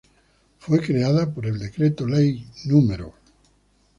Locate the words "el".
1.45-1.59